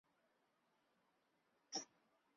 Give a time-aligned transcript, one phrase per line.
[0.03, 1.87] 穆列尔讷。